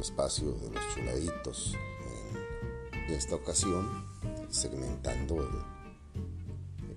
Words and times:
al 0.00 0.04
espacio 0.04 0.52
de 0.52 0.70
los 0.70 0.94
chuladitos. 0.94 1.76
En 2.92 3.14
esta 3.14 3.34
ocasión, 3.34 4.06
segmentando 4.48 5.46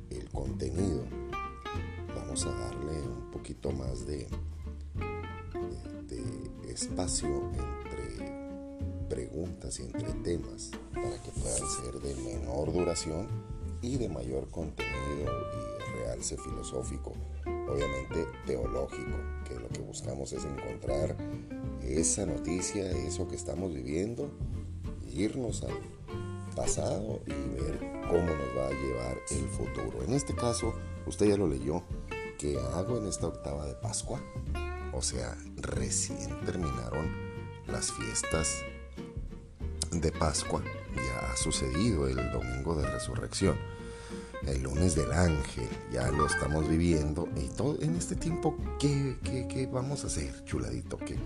el, 0.09 0.29
contenido, 0.29 1.03
vamos 2.15 2.45
a 2.45 2.51
darle 2.51 3.01
un 3.01 3.29
poquito 3.31 3.71
más 3.71 4.07
de, 4.07 4.27
de 6.07 6.71
espacio 6.71 7.51
entre 7.51 8.31
preguntas 9.09 9.79
y 9.79 9.83
entre 9.83 10.13
temas 10.23 10.71
para 10.93 11.21
que 11.21 11.31
puedan 11.31 11.69
ser 11.69 11.99
de 12.01 12.15
menor 12.15 12.71
duración 12.71 13.27
y 13.81 13.97
de 13.97 14.07
mayor 14.07 14.49
contenido 14.49 15.29
y 15.29 16.03
realce 16.03 16.37
filosófico, 16.37 17.11
obviamente 17.45 18.25
teológico, 18.47 19.17
que 19.47 19.55
lo 19.55 19.67
que 19.67 19.81
buscamos 19.81 20.31
es 20.33 20.45
encontrar 20.45 21.15
esa 21.87 22.25
noticia, 22.25 22.89
eso 22.91 23.27
que 23.27 23.35
estamos 23.35 23.73
viviendo, 23.73 24.31
irnos 25.11 25.63
al 25.63 25.73
pasado 26.55 27.21
y 27.25 27.61
ver 27.61 27.79
cómo 28.07 28.25
nos 28.25 28.57
va 28.57 28.67
a 28.67 28.71
llevar 28.71 29.17
el 29.31 29.47
futuro. 29.49 30.03
En 30.03 30.13
este 30.13 30.35
caso, 30.35 30.73
usted 31.05 31.27
ya 31.27 31.37
lo 31.37 31.47
leyó, 31.47 31.83
que 32.37 32.59
hago 32.59 32.97
en 32.97 33.07
esta 33.07 33.27
octava 33.27 33.65
de 33.65 33.75
Pascua, 33.75 34.21
o 34.91 35.01
sea, 35.01 35.37
recién 35.57 36.39
terminaron 36.45 37.11
las 37.67 37.91
fiestas 37.91 38.63
de 39.91 40.11
Pascua, 40.11 40.63
ya 40.95 41.31
ha 41.31 41.37
sucedido 41.37 42.07
el 42.07 42.31
domingo 42.31 42.75
de 42.75 42.87
resurrección, 42.87 43.57
el 44.45 44.61
lunes 44.61 44.95
del 44.95 45.11
ángel, 45.11 45.69
ya 45.91 46.11
lo 46.11 46.25
estamos 46.25 46.67
viviendo, 46.67 47.29
y 47.37 47.47
todo 47.49 47.81
en 47.81 47.95
este 47.95 48.15
tiempo, 48.15 48.57
¿qué, 48.79 49.17
qué, 49.23 49.47
qué 49.47 49.67
vamos 49.67 50.03
a 50.03 50.07
hacer, 50.07 50.43
chuladito? 50.43 50.97
¿Qué, 50.97 51.17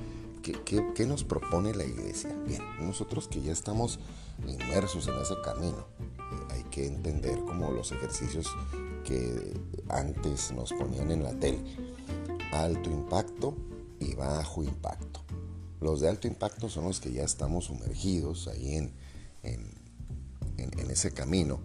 ¿Qué, 0.54 1.06
nos 1.06 1.24
propone 1.24 1.74
la 1.74 1.84
iglesia? 1.84 2.34
Bien, 2.46 2.62
nosotros 2.80 3.28
que 3.28 3.42
ya 3.42 3.52
estamos 3.52 4.00
inmersos 4.48 5.08
en 5.08 5.16
ese 5.16 5.36
camino, 5.44 5.88
eh, 6.00 6.54
hay 6.54 6.64
que 6.66 6.86
entender 6.86 7.40
como 7.40 7.72
los 7.72 7.92
ejercicios 7.92 8.48
que 9.04 9.60
antes 9.90 10.52
nos 10.54 10.72
ponían 10.74 11.12
en 11.12 11.24
la 11.24 11.34
tele. 11.34 11.60
Alto 12.54 12.90
impacto 12.90 13.58
y 14.00 14.16
bajo 14.16 14.64
impacto. 14.64 15.22
Los 15.82 16.00
de 16.00 16.10
alto 16.10 16.28
impacto 16.28 16.70
son 16.70 16.86
los 16.86 17.00
que 17.00 17.12
ya 17.12 17.24
estamos 17.24 17.66
sumergidos 17.66 18.48
ahí 18.48 18.76
en, 18.76 18.94
en 19.44 20.92
ese 20.92 21.12
camino. 21.12 21.60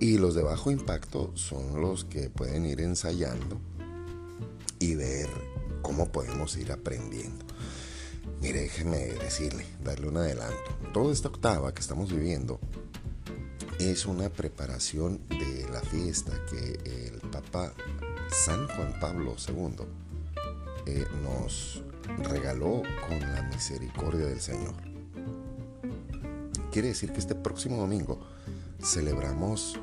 Y 0.00 0.18
los 0.18 0.34
de 0.34 0.42
bajo 0.42 0.70
impacto 0.70 1.30
son 1.36 1.80
los 1.80 2.04
que 2.04 2.30
pueden 2.30 2.66
ir 2.66 2.80
ensayando 2.80 3.60
y 4.80 4.96
ver 4.96 5.28
cómo 5.82 6.10
podemos 6.10 6.56
ir 6.56 6.72
aprendiendo. 6.72 7.44
Mire, 8.40 8.60
déjeme 8.60 8.98
decirle, 8.98 9.64
darle 9.82 10.08
un 10.08 10.16
adelanto. 10.16 10.76
Toda 10.92 11.12
esta 11.12 11.28
octava 11.28 11.72
que 11.72 11.80
estamos 11.80 12.12
viviendo 12.12 12.60
es 13.78 14.06
una 14.06 14.28
preparación 14.28 15.20
de 15.28 15.66
la 15.72 15.80
fiesta 15.80 16.32
que 16.48 16.78
el 16.84 17.20
Papa 17.30 17.72
San 18.30 18.68
Juan 18.68 18.98
Pablo 19.00 19.36
II 19.48 19.86
eh, 20.86 21.06
nos 21.22 21.82
regaló 22.28 22.82
con 23.08 23.20
la 23.20 23.42
misericordia 23.42 24.26
del 24.26 24.40
Señor. 24.40 24.74
Quiere 26.70 26.88
decir 26.88 27.12
que 27.12 27.18
este 27.18 27.34
próximo 27.34 27.76
domingo 27.76 28.20
celebramos 28.82 29.78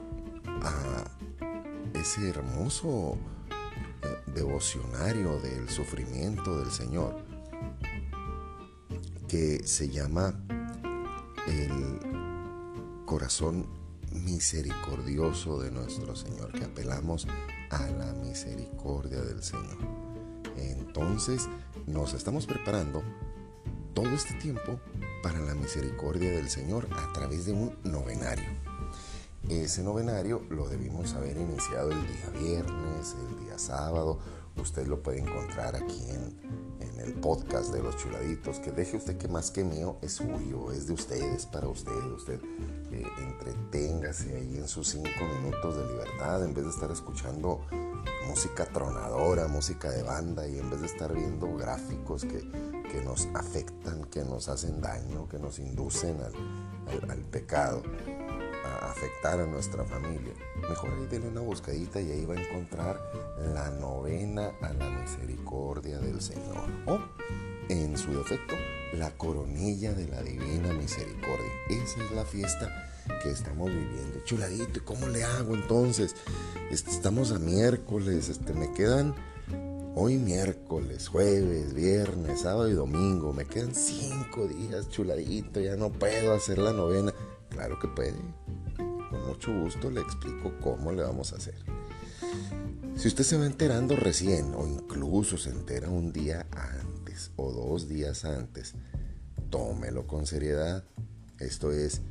a 0.45 1.03
ese 1.99 2.29
hermoso 2.29 3.17
eh, 4.03 4.31
devocionario 4.33 5.39
del 5.39 5.69
sufrimiento 5.69 6.59
del 6.59 6.71
Señor 6.71 7.15
que 9.31 9.65
se 9.65 9.87
llama 9.87 10.35
el 11.47 13.05
corazón 13.05 13.65
misericordioso 14.11 15.61
de 15.61 15.71
nuestro 15.71 16.17
Señor, 16.17 16.51
que 16.51 16.65
apelamos 16.65 17.29
a 17.69 17.87
la 17.91 18.11
misericordia 18.11 19.21
del 19.21 19.41
Señor. 19.41 19.77
Entonces 20.57 21.47
nos 21.87 22.13
estamos 22.13 22.45
preparando 22.45 23.03
todo 23.93 24.09
este 24.09 24.33
tiempo 24.33 24.81
para 25.23 25.39
la 25.39 25.55
misericordia 25.55 26.31
del 26.31 26.49
Señor 26.49 26.89
a 26.91 27.13
través 27.13 27.45
de 27.45 27.53
un 27.53 27.77
novenario. 27.85 28.49
Ese 29.47 29.81
novenario 29.81 30.41
lo 30.49 30.67
debimos 30.67 31.13
haber 31.13 31.37
iniciado 31.37 31.91
el 31.91 32.01
día 32.05 32.29
viernes, 32.37 33.15
el 33.29 33.45
día 33.45 33.57
sábado. 33.57 34.19
Usted 34.57 34.87
lo 34.87 35.01
puede 35.01 35.19
encontrar 35.19 35.77
aquí 35.77 36.03
en, 36.09 36.60
el 37.01 37.13
podcast 37.13 37.73
de 37.73 37.81
los 37.81 37.97
chuladitos. 37.97 38.59
Que 38.59 38.71
deje 38.71 38.97
usted 38.97 39.17
que 39.17 39.27
más 39.27 39.51
que 39.51 39.63
mío 39.63 39.97
es 40.01 40.13
suyo, 40.13 40.71
es 40.71 40.87
de 40.87 40.93
ustedes, 40.93 41.45
para 41.45 41.67
usted. 41.67 41.91
Usted 42.15 42.39
eh, 42.91 43.05
entreténgase 43.19 44.35
ahí 44.35 44.57
en 44.57 44.67
sus 44.67 44.89
cinco 44.89 45.09
minutos 45.41 45.77
de 45.77 45.87
libertad 45.87 46.43
en 46.43 46.53
vez 46.53 46.65
de 46.65 46.71
estar 46.71 46.91
escuchando 46.91 47.61
música 48.27 48.65
tronadora, 48.65 49.47
música 49.47 49.91
de 49.91 50.03
banda 50.03 50.47
y 50.47 50.57
en 50.57 50.69
vez 50.69 50.81
de 50.81 50.87
estar 50.87 51.13
viendo 51.13 51.53
gráficos 51.55 52.23
que, 52.23 52.39
que 52.91 53.01
nos 53.03 53.27
afectan, 53.33 54.05
que 54.05 54.23
nos 54.23 54.47
hacen 54.47 54.81
daño, 54.81 55.27
que 55.27 55.39
nos 55.39 55.59
inducen 55.59 56.17
al 56.21 57.19
pecado 57.25 57.81
afectar 58.63 59.39
a 59.39 59.45
nuestra 59.45 59.83
familia. 59.83 60.33
Mejor 60.69 60.91
ahí 60.91 61.07
denle 61.07 61.29
una 61.29 61.41
buscadita 61.41 62.01
y 62.01 62.11
ahí 62.11 62.25
va 62.25 62.35
a 62.35 62.41
encontrar 62.41 63.01
la 63.53 63.69
novena 63.71 64.51
a 64.61 64.73
la 64.73 64.89
misericordia 64.89 65.99
del 65.99 66.21
Señor. 66.21 66.69
O, 66.85 66.99
en 67.69 67.97
su 67.97 68.11
defecto, 68.17 68.55
la 68.93 69.11
coronilla 69.11 69.93
de 69.93 70.07
la 70.07 70.21
divina 70.21 70.73
misericordia. 70.73 71.51
Esa 71.69 72.03
es 72.03 72.11
la 72.11 72.25
fiesta 72.25 72.91
que 73.23 73.31
estamos 73.31 73.69
viviendo. 73.69 74.23
Chuladito, 74.25 74.79
¿y 74.79 74.81
cómo 74.81 75.07
le 75.07 75.23
hago 75.23 75.55
entonces? 75.55 76.15
Estamos 76.69 77.31
a 77.31 77.39
miércoles, 77.39 78.29
este, 78.29 78.53
me 78.53 78.71
quedan 78.73 79.15
hoy 79.95 80.17
miércoles, 80.17 81.07
jueves, 81.07 81.73
viernes, 81.73 82.41
sábado 82.41 82.69
y 82.69 82.73
domingo. 82.73 83.33
Me 83.33 83.45
quedan 83.45 83.75
cinco 83.75 84.47
días, 84.47 84.89
chuladito, 84.89 85.59
ya 85.59 85.75
no 85.75 85.89
puedo 85.91 86.33
hacer 86.33 86.57
la 86.57 86.73
novena. 86.73 87.13
Claro 87.49 87.77
que 87.79 87.87
puede. 87.87 88.15
Mucho 89.31 89.53
gusto 89.53 89.89
le 89.89 90.01
explico 90.01 90.51
cómo 90.59 90.91
le 90.91 91.03
vamos 91.03 91.31
a 91.31 91.37
hacer. 91.37 91.55
Si 92.97 93.07
usted 93.07 93.23
se 93.23 93.37
va 93.37 93.45
enterando 93.45 93.95
recién 93.95 94.53
o 94.53 94.67
incluso 94.67 95.37
se 95.37 95.51
entera 95.51 95.87
un 95.87 96.11
día 96.11 96.47
antes 96.51 97.31
o 97.37 97.49
dos 97.49 97.87
días 97.87 98.25
antes, 98.25 98.73
tómelo 99.49 100.05
con 100.05 100.27
seriedad. 100.27 100.83
Esto 101.39 101.71
es, 101.71 102.01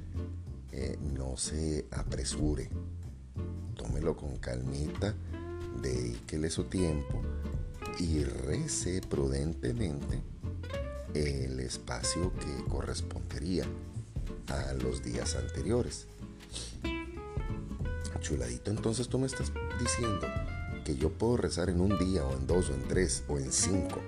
eh, 0.72 0.98
no 1.14 1.36
se 1.36 1.86
apresure. 1.91 2.70
Tómelo 3.76 4.16
con 4.16 4.38
calmita, 4.38 5.14
dedíquele 5.82 6.48
su 6.48 6.64
tiempo 6.64 7.20
y 7.98 8.25
rece 8.25 9.03
prudentemente 9.03 10.22
el 11.12 11.60
espacio 11.60 12.32
que 12.32 12.64
correspondería 12.70 13.66
a 14.48 14.72
los 14.72 15.03
días 15.03 15.36
anteriores. 15.36 16.09
Chuladito, 18.19 18.71
entonces 18.71 19.09
tú 19.09 19.19
me 19.19 19.26
estás 19.26 19.53
diciendo 19.78 20.26
que 20.84 20.97
yo 20.97 21.10
puedo 21.10 21.37
rezar 21.37 21.71
en 21.71 21.81
un 21.81 21.98
día 21.98 22.25
o 22.25 22.37
en 22.37 22.47
dos 22.47 22.71
o 22.71 22.75
en 22.75 22.82
tres 22.88 23.25
o 23.28 23.38
en 23.38 23.53
cinco. 23.53 24.00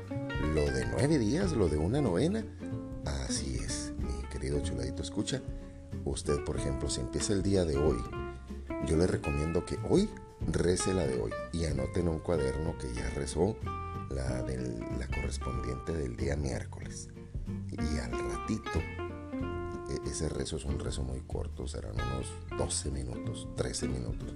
Lo 0.54 0.62
de 0.62 0.86
nueve 0.86 1.18
días, 1.18 1.52
lo 1.52 1.68
de 1.68 1.76
una 1.76 2.00
novena. 2.00 2.44
Así 3.04 3.56
es, 3.56 3.92
mi 3.98 4.28
querido 4.28 4.60
chuladito. 4.60 5.02
Escucha, 5.02 5.40
usted 6.04 6.42
por 6.44 6.56
ejemplo, 6.56 6.90
si 6.90 7.00
empieza 7.00 7.32
el 7.32 7.42
día 7.42 7.64
de 7.64 7.76
hoy, 7.76 7.98
yo 8.86 8.96
le 8.96 9.06
recomiendo 9.06 9.64
que 9.64 9.78
hoy 9.88 10.08
rece 10.50 10.92
la 10.92 11.06
de 11.06 11.20
hoy 11.20 11.30
y 11.52 11.64
anote 11.64 12.00
en 12.00 12.08
un 12.08 12.18
cuaderno 12.18 12.76
que 12.78 12.92
ya 12.92 13.08
rezó 13.10 13.56
la, 14.10 14.44
la 14.98 15.06
correspondiente 15.06 15.92
del 15.92 16.16
día 16.16 16.36
miércoles. 16.36 17.08
Y 17.70 17.98
al 17.98 18.10
ratito 18.12 18.80
ese 20.06 20.28
rezo 20.28 20.56
es 20.56 20.64
un 20.64 20.78
rezo 20.78 21.02
muy 21.02 21.20
corto, 21.20 21.66
serán 21.66 21.94
unos 21.94 22.32
12 22.58 22.90
minutos, 22.90 23.48
13 23.56 23.88
minutos. 23.88 24.34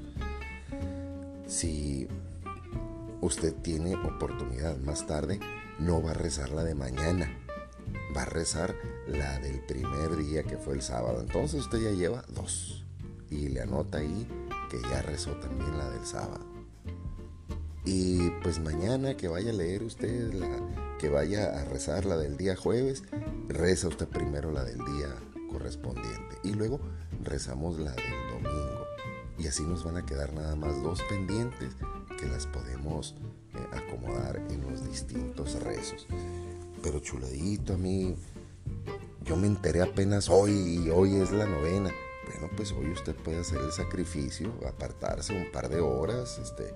Si 1.47 2.09
usted 3.21 3.55
tiene 3.55 3.95
oportunidad 3.97 4.77
más 4.79 5.07
tarde, 5.07 5.41
no 5.79 6.03
va 6.03 6.13
a 6.13 6.15
rezar 6.15 6.51
la 6.51 6.65
de 6.65 6.75
mañana, 6.75 7.31
va 8.17 8.23
a 8.23 8.27
rezar 8.27 8.75
la 9.07 9.39
del 9.39 9.61
primer 9.61 10.17
día 10.17 10.43
que 10.43 10.57
fue 10.57 10.75
el 10.75 10.83
sábado. 10.83 11.21
Entonces 11.21 11.61
usted 11.61 11.79
ya 11.81 11.91
lleva 11.91 12.25
dos 12.29 12.85
y 13.31 13.49
le 13.49 13.63
anota 13.63 13.99
ahí 13.99 14.27
que 14.71 14.81
ya 14.91 15.03
rezó 15.03 15.33
también 15.37 15.79
la 15.79 15.89
del 15.91 16.05
sábado. 16.05 16.45
Y 17.85 18.31
pues 18.43 18.59
mañana 18.59 19.17
que 19.17 19.29
vaya 19.29 19.51
a 19.51 19.55
leer 19.55 19.85
usted 19.85 20.33
que 20.99 21.09
vaya 21.09 21.61
a 21.61 21.65
rezar 21.67 22.05
la 22.05 22.17
del 22.17 22.37
día 22.37 22.57
jueves, 22.57 23.05
reza 23.49 23.89
usted 23.89 24.09
primero 24.09 24.51
la 24.51 24.65
del 24.65 24.79
día 24.79 25.15
correspondiente. 25.57 26.37
Y 26.43 26.53
luego 26.53 26.81
rezamos 27.25 27.79
la 27.79 27.93
del 27.93 28.29
domingo. 28.31 28.87
Y 29.39 29.47
así 29.47 29.63
nos 29.63 29.85
van 29.85 29.97
a 29.97 30.05
quedar 30.05 30.33
nada 30.35 30.55
más 30.55 30.83
dos 30.83 31.03
pendientes 31.09 31.75
que 32.19 32.27
las 32.27 32.47
podemos 32.47 33.15
eh, 33.55 33.59
acomodar 33.73 34.37
en 34.51 34.63
los 34.63 34.87
distintos 34.87 35.63
rezos. 35.63 36.07
Pero 36.83 37.01
chuladito 37.01 37.75
a 37.75 37.79
mí, 37.79 38.15
yo 39.25 39.37
me 39.37 39.47
enteré 39.47 39.83
apenas 39.83 40.29
hoy 40.29 40.53
y 40.53 40.91
hoy 40.91 41.17
es 41.17 41.33
la 41.33 41.47
novena. 41.47 41.91
Bueno, 42.27 42.51
pues 42.55 42.73
hoy 42.73 42.91
usted 42.91 43.15
puede 43.15 43.41
hacer 43.41 43.59
el 43.59 43.73
sacrificio, 43.73 44.53
apartarse 44.69 45.33
un 45.33 45.51
par 45.53 45.69
de 45.69 45.81
horas 45.81 46.39
este, 46.39 46.75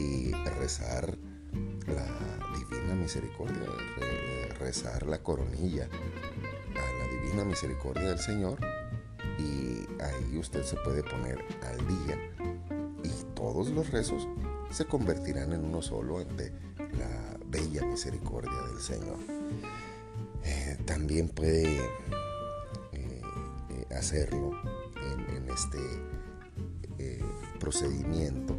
y 0.00 0.32
rezar 0.58 1.16
la 1.86 2.58
divina 2.58 2.94
misericordia, 2.94 3.66
rezar 4.58 5.06
la 5.06 5.22
coronilla 5.22 5.88
a 6.78 6.92
la 6.98 7.08
divina 7.08 7.44
misericordia 7.44 8.08
del 8.08 8.18
Señor 8.18 8.58
y 9.38 9.86
ahí 10.02 10.38
usted 10.38 10.62
se 10.62 10.76
puede 10.76 11.02
poner 11.02 11.44
al 11.62 11.78
día 11.86 12.18
y 13.02 13.24
todos 13.34 13.68
los 13.70 13.90
rezos 13.90 14.26
se 14.70 14.84
convertirán 14.84 15.52
en 15.52 15.64
uno 15.64 15.82
solo 15.82 16.18
ante 16.18 16.52
la 16.98 17.38
bella 17.46 17.84
misericordia 17.84 18.60
del 18.72 18.80
Señor. 18.80 19.18
Eh, 20.44 20.78
también 20.84 21.28
puede 21.28 21.78
eh, 21.78 21.82
eh, 22.92 23.94
hacerlo 23.94 24.52
en, 24.94 25.48
este 25.50 25.78
procedimiento 27.58 28.54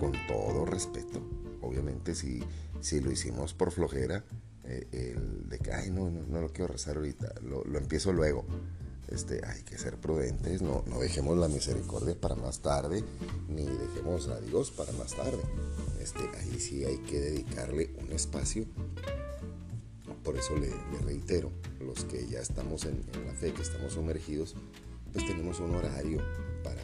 con 0.00 0.12
todo 0.26 0.64
respeto. 0.64 1.20
Obviamente 1.62 2.14
si, 2.14 2.42
si 2.80 3.00
lo 3.00 3.12
hicimos 3.12 3.54
por 3.54 3.70
flojera, 3.70 4.24
el 4.66 5.48
de 5.48 5.58
que, 5.58 5.72
ay, 5.72 5.90
no, 5.90 6.10
no, 6.10 6.40
lo 6.40 6.52
quiero 6.52 6.72
rezar 6.72 6.96
ahorita, 6.96 7.34
lo, 7.42 7.64
lo 7.64 7.78
empiezo 7.78 8.12
luego 8.12 8.44
este, 9.08 9.40
hay 9.46 9.62
que 9.62 9.78
ser 9.78 9.96
prudentes, 9.98 10.62
no, 10.62 10.82
no 10.86 10.98
dejemos 10.98 11.38
la 11.38 11.48
misericordia 11.48 12.18
para 12.20 12.34
más 12.34 12.60
tarde, 12.60 13.04
ni 13.48 13.64
dejemos 13.64 14.28
a 14.28 14.40
Dios 14.40 14.72
para 14.72 14.90
más 14.92 15.14
tarde. 15.14 15.38
Este, 16.00 16.20
ahí 16.38 16.58
sí 16.58 16.84
hay 16.84 16.98
que 16.98 17.20
dedicarle 17.20 17.90
un 18.00 18.10
espacio. 18.12 18.64
Por 20.24 20.36
eso 20.36 20.56
le, 20.56 20.72
reitero, 21.04 21.52
los 21.80 22.04
que 22.04 22.26
ya 22.26 22.40
estamos 22.40 22.84
en, 22.84 23.00
la 23.26 23.32
fe, 23.34 23.52
que 23.52 23.62
estamos 23.62 23.92
sumergidos, 23.92 24.56
pues 25.12 25.24
tenemos 25.24 25.60
un 25.60 25.76
horario 25.76 26.20
para 26.64 26.82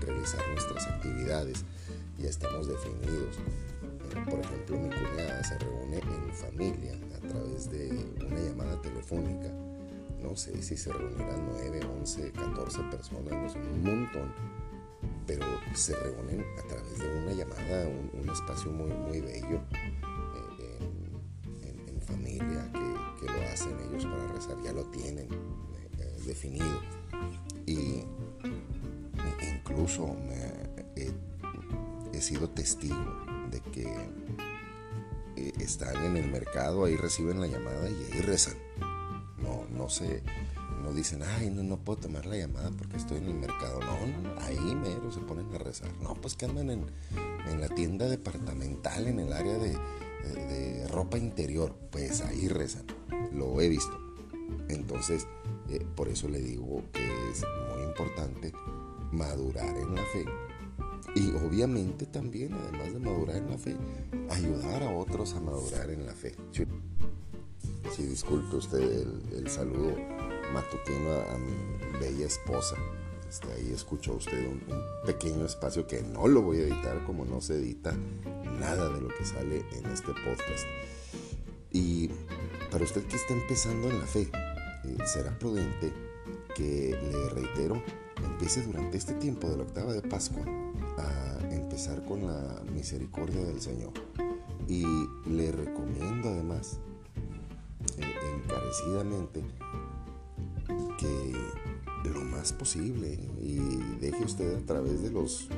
realizar 0.00 0.40
nuestras 0.50 0.86
actividades, 0.86 1.64
ya 2.18 2.28
estamos 2.28 2.68
definidos. 2.68 3.36
Eh, 3.36 4.24
por 4.30 4.40
ejemplo, 4.40 4.78
mi 4.78 4.88
cuñada 4.88 5.44
se 5.44 5.58
reúne 5.58 5.98
en 5.98 6.34
familia 6.34 6.94
a 7.16 7.28
través 7.28 7.70
de 7.70 7.90
una 8.24 8.40
llamada 8.40 8.80
telefónica 8.82 9.52
no 10.26 10.34
sé 10.34 10.60
si 10.62 10.76
se 10.76 10.92
reunirán 10.92 11.48
9, 11.52 11.80
11, 12.00 12.32
14 12.32 12.82
personas, 12.90 13.54
un 13.54 13.82
montón, 13.82 14.32
pero 15.26 15.46
se 15.74 15.94
reúnen 15.94 16.44
a 16.58 16.66
través 16.66 16.98
de 16.98 17.18
una 17.18 17.32
llamada, 17.32 17.88
un, 17.88 18.28
espacio 18.28 18.70
muy, 18.72 18.90
muy 18.90 19.20
bello 19.20 19.60
eh, 20.58 21.86
en, 21.88 22.00
familia 22.02 22.70
que, 22.72 23.26
lo 23.26 23.40
hacen 23.52 23.76
ellos 23.88 24.04
para 24.04 24.32
rezar, 24.32 24.56
ya 24.64 24.72
lo 24.72 24.84
tienen 24.86 25.26
eh, 25.26 25.88
eh, 26.00 26.16
definido. 26.26 26.80
Y 27.66 28.04
incluso 29.54 30.16
he 32.16 32.22
sido 32.22 32.50
testigo 32.50 32.96
de 33.50 33.60
que 33.60 33.86
están 35.60 36.04
en 36.04 36.16
el 36.16 36.30
mercado, 36.30 36.84
ahí 36.84 36.96
reciben 36.96 37.40
la 37.40 37.46
llamada 37.46 37.88
y 37.88 38.12
ahí 38.12 38.20
rezan 38.20 38.56
no 39.76 39.88
se, 39.88 40.22
no 40.82 40.92
dicen, 40.92 41.22
ay, 41.22 41.50
no, 41.50 41.62
no 41.62 41.76
puedo 41.78 42.00
tomar 42.00 42.26
la 42.26 42.36
llamada 42.36 42.70
porque 42.76 42.96
estoy 42.96 43.18
en 43.18 43.26
el 43.26 43.34
mercado. 43.34 43.80
No, 43.80 44.06
no, 44.06 44.40
ahí 44.40 44.74
mero 44.74 45.12
se 45.12 45.20
ponen 45.20 45.52
a 45.54 45.58
rezar. 45.58 45.90
No, 46.02 46.14
pues 46.14 46.34
que 46.34 46.46
andan 46.46 46.70
en, 46.70 47.60
la 47.60 47.68
tienda 47.68 48.08
departamental, 48.08 49.06
en 49.06 49.20
el 49.20 49.32
área 49.32 49.58
de, 49.58 50.88
ropa 50.88 51.18
interior. 51.18 51.74
Pues 51.90 52.22
ahí 52.22 52.48
rezan. 52.48 52.84
Lo 53.32 53.60
he 53.60 53.68
visto. 53.68 53.96
Entonces, 54.68 55.26
eh, 55.70 55.86
por 55.94 56.08
eso 56.08 56.28
le 56.28 56.40
digo 56.40 56.82
que 56.92 57.06
es 57.30 57.44
muy 57.72 57.84
importante 57.84 58.52
madurar 59.12 59.76
en 59.76 59.94
la 59.94 60.02
fe. 60.06 60.24
Y 61.16 61.30
obviamente 61.30 62.04
también, 62.04 62.52
además 62.52 62.92
de 62.92 62.98
madurar 62.98 63.36
en 63.36 63.50
la 63.50 63.56
fe, 63.56 63.74
ayudar 64.28 64.82
a 64.82 64.94
otros 64.94 65.32
a 65.32 65.40
madurar 65.40 65.88
en 65.88 66.04
la 66.04 66.12
fe. 66.12 66.34
Si 67.90 68.02
disculpe 68.02 68.56
usted 68.56 69.06
el, 69.34 69.48
saludo 69.48 69.96
matutino 70.52 71.12
a, 71.32 71.38
mi 71.38 71.98
bella 71.98 72.26
esposa. 72.26 72.76
Este, 73.26 73.50
ahí 73.50 73.72
escuchó 73.72 74.16
usted 74.16 74.46
un, 74.46 74.60
pequeño 75.06 75.46
espacio 75.46 75.86
que 75.86 76.02
no 76.02 76.28
lo 76.28 76.42
voy 76.42 76.58
a 76.58 76.64
editar 76.64 77.02
como 77.06 77.24
no 77.24 77.40
se 77.40 77.54
edita 77.54 77.96
nada 78.60 78.90
de 78.90 79.00
lo 79.00 79.08
que 79.08 79.24
sale 79.24 79.64
en 79.72 79.86
este 79.86 80.08
podcast. 80.08 80.66
Y 81.72 82.10
para 82.70 82.84
usted 82.84 83.02
que 83.06 83.16
está 83.16 83.32
empezando 83.32 83.88
en 83.88 84.00
la 84.00 84.06
fe, 84.06 84.28
eh, 84.84 84.98
será 85.06 85.38
prudente 85.38 85.94
que 86.54 86.90
le 87.10 87.30
reitero, 87.30 87.82
empiece 88.22 88.60
durante 88.60 88.98
este 88.98 89.14
tiempo 89.14 89.48
de 89.48 89.56
la 89.56 89.62
octava 89.62 89.94
de 89.94 90.02
Pascua 90.02 90.44
a 90.98 91.38
empezar 91.50 92.04
con 92.04 92.26
la 92.26 92.62
misericordia 92.72 93.44
del 93.44 93.60
Señor. 93.60 93.92
Y 94.68 94.84
le 95.28 95.52
recomiendo 95.52 96.28
además 96.28 96.78
encarecidamente 97.98 99.42
que 100.98 101.32
lo 102.10 102.22
más 102.22 102.52
posible 102.52 103.18
y 103.40 103.58
deje 104.00 104.24
usted 104.24 104.56
a 104.56 104.66
través 104.66 105.02
de 105.02 105.10
los 105.10 105.48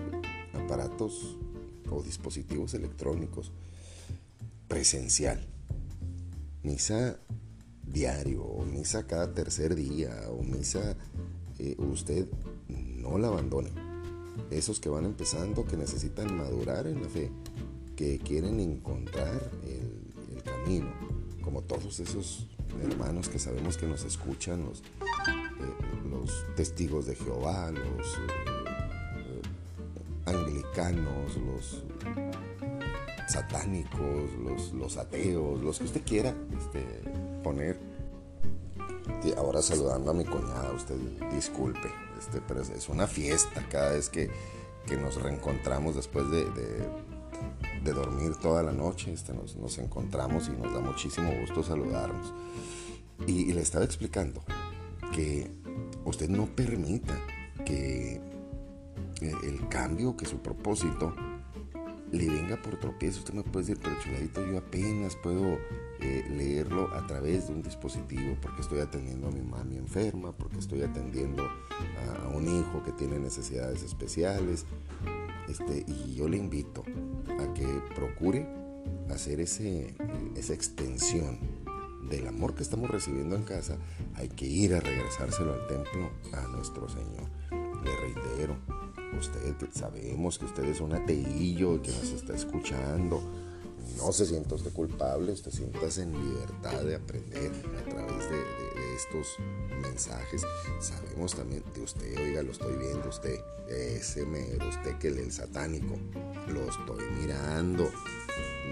aparatos 0.54 1.36
o 1.90 2.02
dispositivos 2.02 2.74
electrónicos 2.74 3.52
presencial. 4.66 5.44
Misa 6.62 7.18
diario 7.86 8.42
o 8.44 8.64
misa 8.64 9.06
cada 9.06 9.32
tercer 9.32 9.74
día 9.74 10.12
o 10.30 10.42
misa 10.42 10.96
eh, 11.58 11.74
usted 11.78 12.26
no 12.68 13.18
la 13.18 13.28
abandone. 13.28 13.70
Esos 14.50 14.80
que 14.80 14.88
van 14.88 15.04
empezando, 15.04 15.64
que 15.64 15.76
necesitan 15.76 16.36
madurar 16.36 16.86
en 16.86 17.02
la 17.02 17.08
fe, 17.08 17.30
que 17.96 18.18
quieren 18.18 18.60
encontrar 18.60 19.50
el 19.64 20.42
camino, 20.42 20.92
como 21.42 21.62
todos 21.62 22.00
esos 22.00 22.46
hermanos 22.82 23.28
que 23.28 23.38
sabemos 23.38 23.76
que 23.76 23.86
nos 23.86 24.04
escuchan, 24.04 24.64
los, 24.64 24.80
eh, 24.80 26.54
testigos 26.56 27.06
de 27.06 27.14
Jehová, 27.14 27.70
los 27.70 28.06
eh, 28.16 29.42
anglicanos, 30.26 31.36
los 31.36 31.84
satánicos, 33.28 34.32
los, 34.42 34.72
los, 34.72 34.96
ateos, 34.96 35.60
los 35.60 35.78
que 35.78 35.84
usted 35.84 36.02
quiera 36.04 36.34
este, 36.58 36.84
poner. 37.42 37.87
Ahora 39.38 39.62
saludando 39.62 40.10
a 40.10 40.14
mi 40.14 40.24
cuñada, 40.24 40.70
usted 40.74 40.96
disculpe, 41.32 41.90
este, 42.18 42.40
pero 42.46 42.62
es 42.62 42.88
una 42.88 43.06
fiesta 43.06 43.66
cada 43.70 43.92
vez 43.92 44.08
que, 44.08 44.30
nos 45.02 45.20
reencontramos 45.20 45.96
después 45.96 46.30
de 46.30 46.46
de 47.82 47.92
dormir 47.92 48.36
toda 48.36 48.62
la 48.62 48.72
noche, 48.72 49.12
este, 49.12 49.32
nos, 49.32 49.78
encontramos 49.78 50.48
y 50.48 50.60
nos 50.60 50.72
da 50.72 50.80
muchísimo 50.80 51.32
gusto 51.40 51.62
saludarnos. 51.62 52.32
Y, 53.26 53.52
le 53.52 53.60
estaba 53.60 53.84
explicando 53.84 54.42
que 55.14 55.50
usted 56.04 56.28
no 56.28 56.46
permita 56.46 57.18
que 57.64 58.20
el 59.20 59.68
cambio, 59.68 60.16
que 60.16 60.26
su 60.26 60.38
propósito 60.38 61.14
le 62.12 62.28
venga 62.28 62.60
por 62.62 62.78
tropiezo. 62.78 63.18
Usted 63.20 63.34
me 63.34 63.42
puede 63.42 63.66
decir, 63.66 63.82
pero 63.82 64.00
chuladito, 64.00 64.46
yo 64.46 64.58
apenas 64.58 65.16
puedo 65.16 65.58
eh, 66.00 66.24
leerlo 66.30 66.92
a 66.94 67.06
través 67.06 67.48
de 67.48 67.54
un 67.54 67.62
dispositivo 67.62 68.36
porque 68.40 68.62
estoy 68.62 68.80
atendiendo 68.80 69.28
a 69.28 69.30
mi 69.30 69.40
mami 69.40 69.76
enferma, 69.76 70.32
porque 70.32 70.58
estoy 70.58 70.82
atendiendo 70.82 71.42
a 71.44 72.28
un 72.28 72.46
hijo 72.46 72.82
que 72.84 72.92
tiene 72.92 73.18
necesidades 73.18 73.82
especiales. 73.82 74.64
Este, 75.48 75.84
y 75.86 76.14
yo 76.14 76.28
le 76.28 76.36
invito 76.36 76.84
a 77.40 77.54
que 77.54 77.66
procure 77.94 78.46
hacer 79.10 79.40
ese, 79.40 79.94
esa 80.36 80.52
extensión 80.52 81.38
del 82.08 82.26
amor 82.26 82.54
que 82.54 82.62
estamos 82.62 82.90
recibiendo 82.90 83.36
en 83.36 83.42
casa, 83.42 83.76
hay 84.14 84.28
que 84.28 84.46
ir 84.46 84.74
a 84.74 84.80
regresárselo 84.80 85.54
al 85.54 85.66
templo 85.66 86.10
a 86.32 86.46
nuestro 86.48 86.88
Señor. 86.88 87.28
Le 87.84 87.96
reitero, 87.96 88.56
usted 89.18 89.54
sabemos 89.72 90.38
que 90.38 90.44
usted 90.46 90.64
es 90.64 90.80
un 90.80 90.94
ateillo 90.94 91.80
que 91.82 91.90
nos 91.90 92.10
está 92.12 92.34
escuchando. 92.34 93.22
No 93.96 94.12
se 94.12 94.26
sienta 94.26 94.54
usted 94.54 94.72
culpable, 94.72 95.32
usted 95.32 95.50
siéntase 95.50 96.02
en 96.02 96.12
libertad 96.12 96.82
de 96.84 96.94
aprender 96.94 97.50
a 97.50 97.90
través 97.90 98.30
de 98.30 98.44
estos 98.94 99.36
mensajes. 99.82 100.42
Sabemos 100.80 101.34
también 101.34 101.64
de 101.74 101.82
usted, 101.82 102.16
oiga, 102.18 102.42
lo 102.42 102.52
estoy 102.52 102.76
viendo 102.76 103.08
usted, 103.08 103.40
ese 103.68 104.24
mero, 104.24 104.68
usted 104.68 104.96
que 104.98 105.10
lee 105.10 105.22
el 105.22 105.32
satánico, 105.32 105.96
lo 106.48 106.68
estoy 106.68 107.04
mirando. 107.20 107.90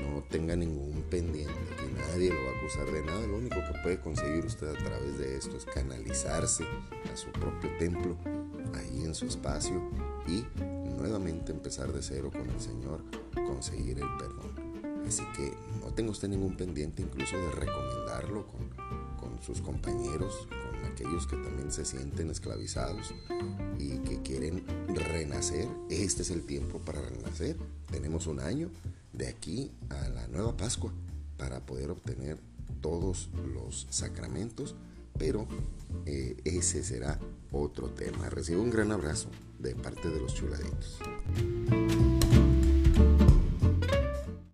No 0.01 0.23
tenga 0.31 0.55
ningún 0.55 1.03
pendiente, 1.11 1.53
que 1.77 1.91
nadie 1.93 2.31
lo 2.31 2.43
va 2.43 2.51
a 2.51 2.59
acusar 2.59 2.93
de 2.93 3.03
nada. 3.03 3.27
Lo 3.27 3.39
único 3.39 3.57
que 3.57 3.79
puede 3.83 4.01
conseguir 4.01 4.45
usted 4.45 4.69
a 4.69 4.79
través 4.79 5.19
de 5.19 5.37
esto 5.37 5.57
es 5.57 5.65
canalizarse 5.65 6.65
a 7.13 7.17
su 7.17 7.31
propio 7.33 7.71
templo, 7.79 8.17
ahí 8.75 9.03
en 9.05 9.15
su 9.15 9.27
espacio, 9.27 9.83
y 10.29 10.45
nuevamente 10.99 11.53
empezar 11.53 11.93
de 11.93 12.03
cero 12.03 12.31
con 12.33 12.49
el 12.49 12.61
Señor, 12.61 13.03
conseguir 13.35 13.99
el 13.99 14.09
perdón. 14.19 14.56
Así 15.07 15.23
que 15.37 15.53
no 15.81 15.93
tenga 15.93 16.11
usted 16.11 16.29
ningún 16.29 16.57
pendiente 16.57 17.03
incluso 17.03 17.37
de 17.37 17.51
recomendarlo 17.53 18.47
con 18.47 18.67
sus 19.43 19.61
compañeros, 19.61 20.49
con 20.49 20.91
aquellos 20.91 21.27
que 21.27 21.37
también 21.37 21.71
se 21.71 21.85
sienten 21.85 22.31
esclavizados 22.31 23.15
y 23.79 23.99
que 23.99 24.21
quieren 24.23 24.65
renacer. 24.89 25.69
Este 25.89 26.23
es 26.23 26.31
el 26.31 26.43
tiempo 26.43 26.79
para 26.81 27.01
renacer. 27.01 27.57
Tenemos 27.91 28.27
un 28.27 28.41
año 28.41 28.71
de 29.13 29.29
aquí 29.29 29.71
a 29.91 30.09
la 30.09 30.27
nueva 30.29 30.57
Pascua 30.57 30.93
para 31.37 31.61
poder 31.61 31.91
obtener 31.91 32.39
todos 32.81 33.31
los 33.55 33.87
sacramentos, 33.91 34.75
pero 35.19 35.47
eh, 36.07 36.37
ese 36.45 36.83
será 36.83 37.19
otro 37.53 37.91
tema. 37.91 38.29
Recibo 38.29 38.63
un 38.63 38.71
gran 38.71 38.93
abrazo 38.93 39.29
de 39.59 39.75
parte 39.75 40.09
de 40.09 40.21
los 40.21 40.35
chuladitos. 40.35 40.99